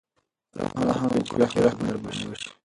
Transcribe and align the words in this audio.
رحم 0.87 1.07
وکړئ 1.13 1.47
چې 1.51 1.57
رحم 1.65 1.79
در 1.87 1.97
باندې 2.03 2.25
وشي. 2.27 2.49